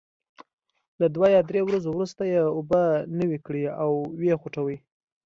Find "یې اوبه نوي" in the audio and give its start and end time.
2.31-3.39